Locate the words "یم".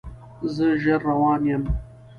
1.49-1.63